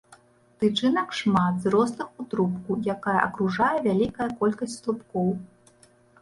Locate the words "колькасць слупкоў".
4.41-5.29